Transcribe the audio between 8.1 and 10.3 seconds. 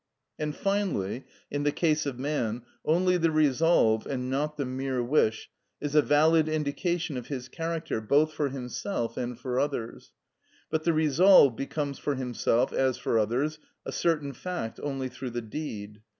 for himself and for others;